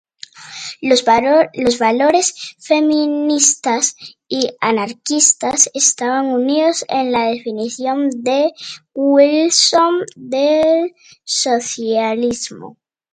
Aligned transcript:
Los 0.81 1.77
valores 1.79 2.33
feministas 2.57 3.95
y 4.27 4.49
anarquistas 4.59 5.69
estaban 5.75 6.25
unidos 6.25 6.83
en 6.89 7.11
la 7.11 7.27
definición 7.27 8.09
de 8.09 8.51
Wilson 8.95 9.99
del 10.15 10.95
socialismo. 11.23 12.79